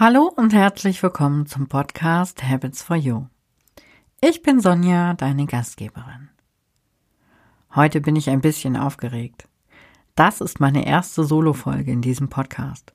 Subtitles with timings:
[0.00, 3.26] Hallo und herzlich willkommen zum Podcast Habits for You.
[4.20, 6.28] Ich bin Sonja, deine Gastgeberin.
[7.74, 9.48] Heute bin ich ein bisschen aufgeregt.
[10.14, 12.92] Das ist meine erste Solo-Folge in diesem Podcast.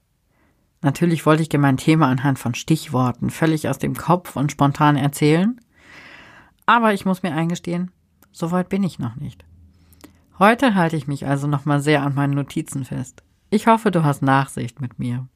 [0.82, 4.96] Natürlich wollte ich dir mein Thema anhand von Stichworten völlig aus dem Kopf und spontan
[4.96, 5.60] erzählen,
[6.66, 7.92] aber ich muss mir eingestehen,
[8.32, 9.44] so weit bin ich noch nicht.
[10.40, 13.24] Heute halte ich mich also nochmal sehr an meinen Notizen fest.
[13.50, 15.28] Ich hoffe, du hast Nachsicht mit mir.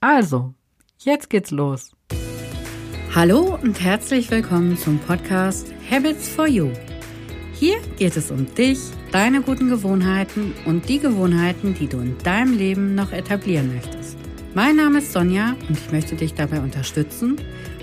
[0.00, 0.54] Also,
[1.02, 1.92] Jetzt geht's los.
[3.14, 6.68] Hallo und herzlich willkommen zum Podcast Habits for You.
[7.54, 8.78] Hier geht es um dich,
[9.10, 14.18] deine guten Gewohnheiten und die Gewohnheiten, die du in deinem Leben noch etablieren möchtest.
[14.54, 17.36] Mein Name ist Sonja und ich möchte dich dabei unterstützen,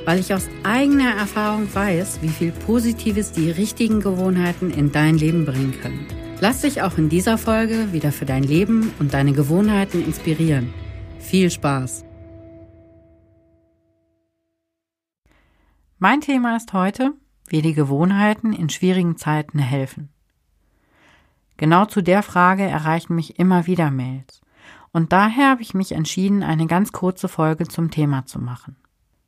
[0.06, 5.44] weil ich aus eigener Erfahrung weiß, wie viel Positives die richtigen Gewohnheiten in dein Leben
[5.44, 6.06] bringen können.
[6.40, 10.72] Lass dich auch in dieser Folge wieder für dein Leben und deine Gewohnheiten inspirieren.
[11.18, 12.07] Viel Spaß!
[16.00, 17.14] Mein Thema ist heute,
[17.48, 20.10] wie die Gewohnheiten in schwierigen Zeiten helfen.
[21.58, 24.42] Genau zu der Frage erreichen mich immer wieder Mails.
[24.92, 28.76] Und daher habe ich mich entschieden, eine ganz kurze Folge zum Thema zu machen.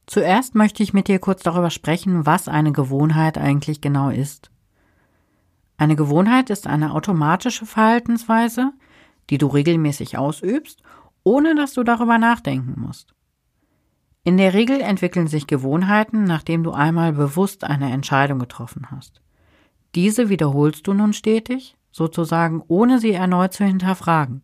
[0.05, 4.51] Zuerst möchte ich mit dir kurz darüber sprechen, was eine Gewohnheit eigentlich genau ist.
[5.77, 8.73] Eine Gewohnheit ist eine automatische Verhaltensweise,
[9.31, 10.83] die du regelmäßig ausübst,
[11.23, 13.15] ohne dass du darüber nachdenken musst.
[14.23, 19.21] In der Regel entwickeln sich Gewohnheiten, nachdem du einmal bewusst eine Entscheidung getroffen hast.
[19.95, 24.43] Diese wiederholst du nun stetig, sozusagen ohne sie erneut zu hinterfragen.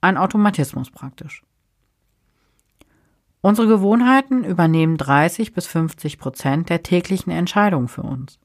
[0.00, 1.42] Ein Automatismus praktisch.
[3.40, 8.38] Unsere Gewohnheiten übernehmen 30 bis 50 Prozent der täglichen Entscheidungen für uns.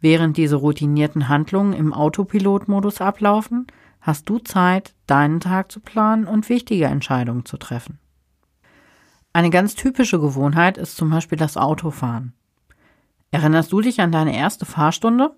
[0.00, 3.66] Während diese routinierten Handlungen im Autopilotmodus ablaufen,
[4.00, 7.98] hast du Zeit, deinen Tag zu planen und wichtige Entscheidungen zu treffen.
[9.32, 12.32] Eine ganz typische Gewohnheit ist zum Beispiel das Autofahren.
[13.30, 15.36] Erinnerst du dich an deine erste Fahrstunde?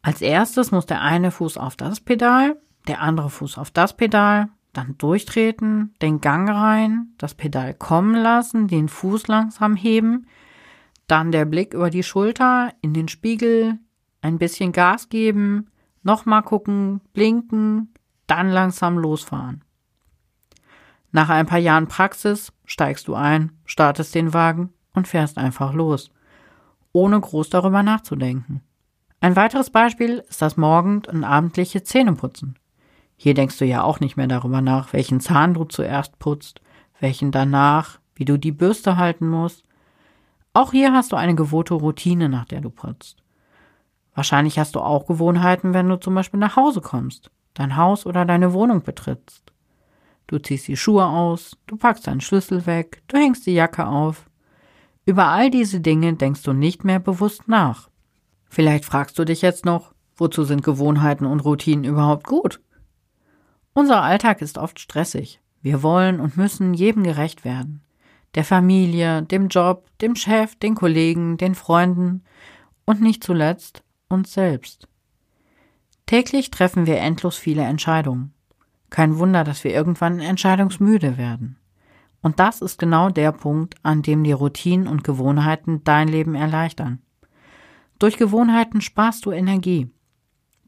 [0.00, 2.56] Als erstes muss der eine Fuß auf das Pedal,
[2.88, 8.68] der andere Fuß auf das Pedal, dann durchtreten, den Gang rein, das Pedal kommen lassen,
[8.68, 10.26] den Fuß langsam heben,
[11.06, 13.78] dann der Blick über die Schulter, in den Spiegel,
[14.22, 15.66] ein bisschen Gas geben,
[16.02, 17.92] nochmal gucken, blinken,
[18.26, 19.62] dann langsam losfahren.
[21.14, 26.10] Nach ein paar Jahren Praxis steigst du ein, startest den Wagen und fährst einfach los,
[26.90, 28.62] ohne groß darüber nachzudenken.
[29.20, 32.58] Ein weiteres Beispiel ist das morgend- und abendliche Zähneputzen.
[33.16, 36.60] Hier denkst du ja auch nicht mehr darüber nach, welchen Zahn du zuerst putzt,
[36.98, 39.62] welchen danach, wie du die Bürste halten musst.
[40.52, 43.22] Auch hier hast du eine gewohnte Routine, nach der du putzt.
[44.16, 48.24] Wahrscheinlich hast du auch Gewohnheiten, wenn du zum Beispiel nach Hause kommst, dein Haus oder
[48.24, 49.53] deine Wohnung betrittst.
[50.26, 54.28] Du ziehst die Schuhe aus, du packst deinen Schlüssel weg, du hängst die Jacke auf.
[55.04, 57.90] Über all diese Dinge denkst du nicht mehr bewusst nach.
[58.48, 62.60] Vielleicht fragst du dich jetzt noch, wozu sind Gewohnheiten und Routinen überhaupt gut?
[63.74, 65.40] Unser Alltag ist oft stressig.
[65.60, 67.82] Wir wollen und müssen jedem gerecht werden.
[68.34, 72.22] Der Familie, dem Job, dem Chef, den Kollegen, den Freunden
[72.84, 74.88] und nicht zuletzt uns selbst.
[76.06, 78.33] Täglich treffen wir endlos viele Entscheidungen.
[78.94, 81.56] Kein Wunder, dass wir irgendwann entscheidungsmüde werden.
[82.22, 87.02] Und das ist genau der Punkt, an dem die Routinen und Gewohnheiten dein Leben erleichtern.
[87.98, 89.90] Durch Gewohnheiten sparst du Energie.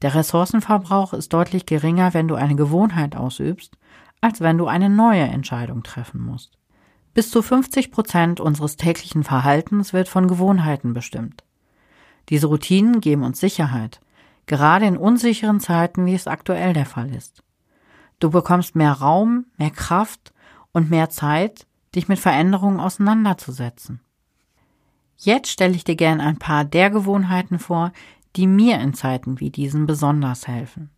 [0.03, 3.79] Der Ressourcenverbrauch ist deutlich geringer, wenn du eine Gewohnheit ausübst,
[4.21, 6.59] als wenn du eine neue Entscheidung treffen musst.
[7.15, 11.45] Bis zu 50 Prozent unseres täglichen Verhaltens wird von Gewohnheiten bestimmt.
[12.31, 14.01] Diese Routinen geben uns Sicherheit,
[14.47, 17.45] gerade in unsicheren Zeiten, wie es aktuell der Fall ist.
[18.19, 20.33] Du bekommst mehr Raum, mehr Kraft
[20.73, 24.01] und mehr Zeit, dich mit Veränderungen auseinanderzusetzen.
[25.19, 27.93] Jetzt stelle ich dir gern ein paar der Gewohnheiten vor,
[28.37, 30.91] die mir in Zeiten wie diesen besonders helfen.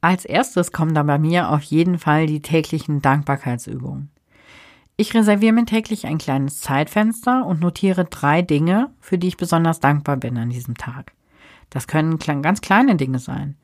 [0.00, 4.10] Als erstes kommen da bei mir auf jeden Fall die täglichen Dankbarkeitsübungen.
[4.96, 9.78] Ich reserviere mir täglich ein kleines Zeitfenster und notiere drei Dinge, für die ich besonders
[9.78, 11.12] dankbar bin an diesem Tag.
[11.70, 13.56] Das können ganz kleine Dinge sein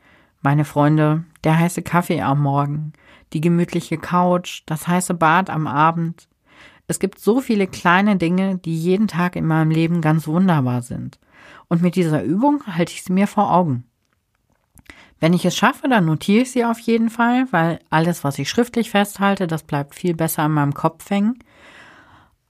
[0.44, 2.92] meine Freunde, der heiße Kaffee am Morgen,
[3.32, 6.28] die gemütliche Couch, das heiße Bad am Abend.
[6.86, 11.18] Es gibt so viele kleine Dinge, die jeden Tag in meinem Leben ganz wunderbar sind.
[11.68, 13.84] Und mit dieser Übung halte ich sie mir vor Augen.
[15.18, 18.50] Wenn ich es schaffe, dann notiere ich sie auf jeden Fall, weil alles, was ich
[18.50, 21.38] schriftlich festhalte, das bleibt viel besser in meinem Kopf hängen.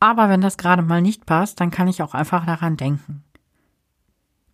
[0.00, 3.22] Aber wenn das gerade mal nicht passt, dann kann ich auch einfach daran denken.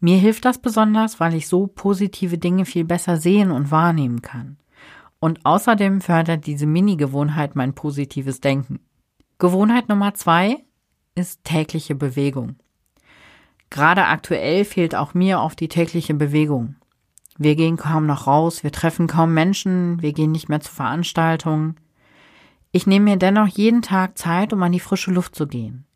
[0.00, 4.56] Mir hilft das besonders, weil ich so positive Dinge viel besser sehen und wahrnehmen kann.
[5.18, 8.80] Und außerdem fördert diese Mini-Gewohnheit mein positives Denken.
[9.38, 10.64] Gewohnheit Nummer zwei
[11.14, 12.56] ist tägliche Bewegung.
[13.68, 16.76] Gerade aktuell fehlt auch mir oft die tägliche Bewegung.
[17.36, 21.76] Wir gehen kaum noch raus, wir treffen kaum Menschen, wir gehen nicht mehr zu Veranstaltungen.
[22.72, 25.86] Ich nehme mir dennoch jeden Tag Zeit, um an die frische Luft zu gehen.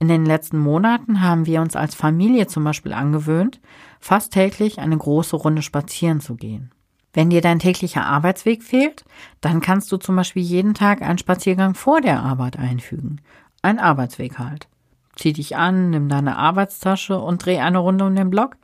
[0.00, 3.60] In den letzten Monaten haben wir uns als Familie zum Beispiel angewöhnt,
[4.00, 6.72] fast täglich eine große Runde spazieren zu gehen.
[7.12, 9.04] Wenn dir dein täglicher Arbeitsweg fehlt,
[9.42, 13.20] dann kannst du zum Beispiel jeden Tag einen Spaziergang vor der Arbeit einfügen.
[13.60, 14.68] Ein Arbeitsweg halt.
[15.16, 18.56] Zieh dich an, nimm deine Arbeitstasche und dreh eine Runde um den Block.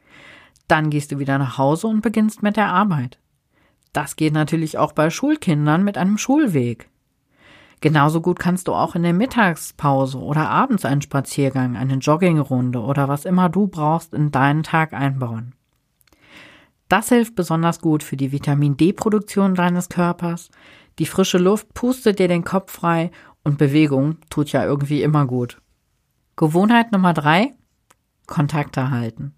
[0.69, 3.19] Dann gehst du wieder nach Hause und beginnst mit der Arbeit.
[3.93, 6.89] Das geht natürlich auch bei Schulkindern mit einem Schulweg.
[7.81, 13.09] Genauso gut kannst du auch in der Mittagspause oder abends einen Spaziergang, eine Joggingrunde oder
[13.09, 15.55] was immer du brauchst in deinen Tag einbauen.
[16.89, 20.51] Das hilft besonders gut für die Vitamin D-Produktion deines Körpers.
[20.99, 23.11] Die frische Luft pustet dir den Kopf frei
[23.43, 25.61] und Bewegung tut ja irgendwie immer gut.
[26.37, 27.55] Gewohnheit Nummer drei,
[28.27, 29.35] Kontakte halten.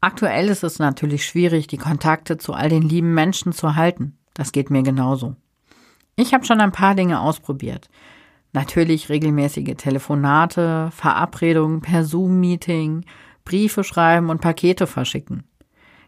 [0.00, 4.18] Aktuell ist es natürlich schwierig, die Kontakte zu all den lieben Menschen zu halten.
[4.34, 5.36] Das geht mir genauso.
[6.18, 7.90] Ich habe schon ein paar Dinge ausprobiert.
[8.54, 13.04] Natürlich regelmäßige Telefonate, Verabredungen per Zoom-Meeting,
[13.44, 15.44] Briefe schreiben und Pakete verschicken.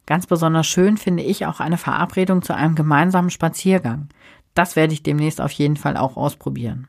[0.07, 4.09] Ganz besonders schön finde ich auch eine Verabredung zu einem gemeinsamen Spaziergang.
[4.55, 6.89] Das werde ich demnächst auf jeden Fall auch ausprobieren.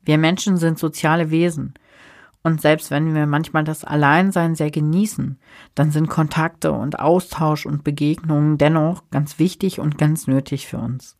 [0.00, 1.74] Wir Menschen sind soziale Wesen.
[2.42, 5.38] Und selbst wenn wir manchmal das Alleinsein sehr genießen,
[5.76, 11.16] dann sind Kontakte und Austausch und Begegnungen dennoch ganz wichtig und ganz nötig für uns.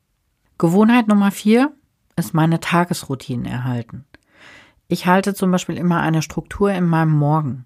[0.63, 1.73] Gewohnheit Nummer vier
[2.15, 4.05] ist meine Tagesroutinen erhalten.
[4.87, 7.65] Ich halte zum Beispiel immer eine Struktur in meinem Morgen.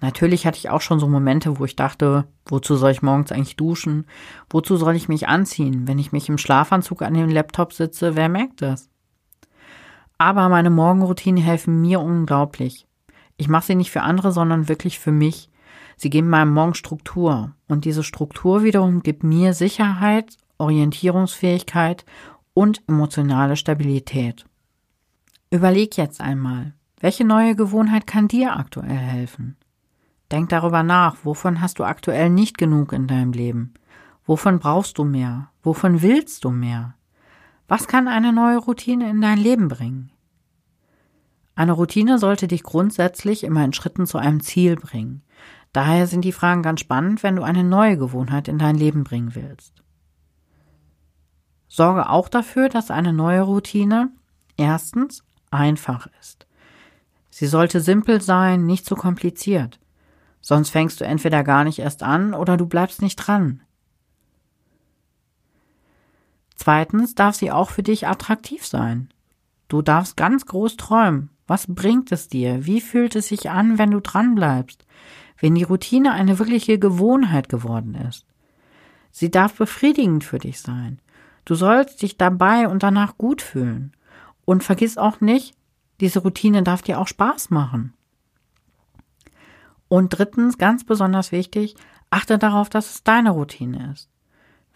[0.00, 3.56] Natürlich hatte ich auch schon so Momente, wo ich dachte, wozu soll ich morgens eigentlich
[3.56, 4.06] duschen?
[4.48, 5.86] Wozu soll ich mich anziehen?
[5.86, 8.88] Wenn ich mich im Schlafanzug an dem Laptop sitze, wer merkt das?
[10.16, 12.86] Aber meine Morgenroutinen helfen mir unglaublich.
[13.36, 15.50] Ich mache sie nicht für andere, sondern wirklich für mich.
[15.98, 17.52] Sie geben meinem Morgen Struktur.
[17.68, 22.04] Und diese Struktur wiederum gibt mir Sicherheit, Orientierungsfähigkeit
[22.54, 24.44] und emotionale Stabilität.
[25.50, 29.56] Überleg jetzt einmal, welche neue Gewohnheit kann dir aktuell helfen?
[30.30, 33.74] Denk darüber nach, wovon hast du aktuell nicht genug in deinem Leben?
[34.26, 35.50] Wovon brauchst du mehr?
[35.62, 36.94] Wovon willst du mehr?
[37.66, 40.12] Was kann eine neue Routine in dein Leben bringen?
[41.56, 45.22] Eine Routine sollte dich grundsätzlich immer in Schritten zu einem Ziel bringen.
[45.72, 49.34] Daher sind die Fragen ganz spannend, wenn du eine neue Gewohnheit in dein Leben bringen
[49.34, 49.82] willst.
[51.72, 54.10] Sorge auch dafür, dass eine neue Routine
[54.56, 55.22] erstens
[55.52, 56.46] einfach ist.
[57.30, 59.78] Sie sollte simpel sein, nicht zu kompliziert.
[60.40, 63.62] Sonst fängst du entweder gar nicht erst an oder du bleibst nicht dran.
[66.56, 69.08] Zweitens darf sie auch für dich attraktiv sein.
[69.68, 71.30] Du darfst ganz groß träumen.
[71.46, 72.66] Was bringt es dir?
[72.66, 74.84] Wie fühlt es sich an, wenn du dran bleibst?
[75.38, 78.26] Wenn die Routine eine wirkliche Gewohnheit geworden ist.
[79.12, 80.98] Sie darf befriedigend für dich sein.
[81.50, 83.90] Du sollst dich dabei und danach gut fühlen.
[84.44, 85.56] Und vergiss auch nicht,
[85.98, 87.92] diese Routine darf dir auch Spaß machen.
[89.88, 91.74] Und drittens, ganz besonders wichtig,
[92.08, 94.08] achte darauf, dass es deine Routine ist.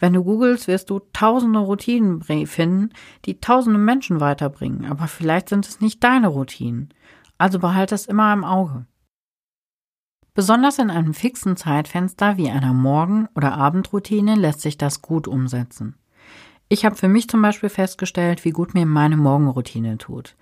[0.01, 2.91] Wenn du googelst, wirst du tausende Routinen finden,
[3.25, 6.93] die tausende Menschen weiterbringen, aber vielleicht sind es nicht deine Routinen.
[7.39, 8.87] Also behalte es immer im Auge.
[10.35, 15.95] Besonders in einem fixen Zeitfenster wie einer Morgen- oder Abendroutine lässt sich das gut umsetzen.
[16.69, 20.35] Ich habe für mich zum Beispiel festgestellt, wie gut mir meine Morgenroutine tut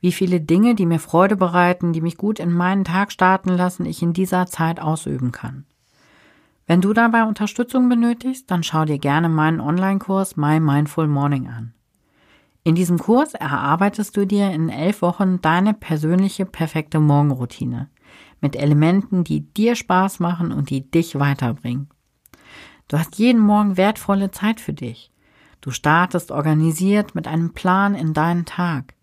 [0.00, 3.86] wie viele Dinge, die mir Freude bereiten, die mich gut in meinen Tag starten lassen,
[3.86, 5.64] ich in dieser Zeit ausüben kann.
[6.66, 11.74] Wenn du dabei Unterstützung benötigst, dann schau dir gerne meinen Online-Kurs My Mindful Morning an.
[12.64, 17.88] In diesem Kurs erarbeitest du dir in elf Wochen deine persönliche perfekte Morgenroutine
[18.40, 21.88] mit Elementen, die dir Spaß machen und die dich weiterbringen.
[22.88, 25.10] Du hast jeden Morgen wertvolle Zeit für dich.
[25.66, 28.94] Du startest organisiert mit einem Plan in deinen Tag.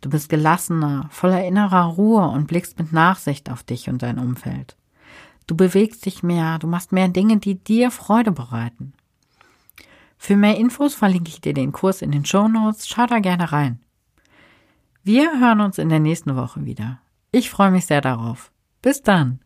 [0.00, 4.76] Du bist gelassener, voller innerer Ruhe und blickst mit Nachsicht auf dich und dein Umfeld.
[5.48, 8.92] Du bewegst dich mehr, du machst mehr Dinge, die dir Freude bereiten.
[10.16, 12.86] Für mehr Infos verlinke ich dir den Kurs in den Show Notes.
[12.86, 13.80] Schau da gerne rein.
[15.02, 17.00] Wir hören uns in der nächsten Woche wieder.
[17.32, 18.52] Ich freue mich sehr darauf.
[18.82, 19.40] Bis dann.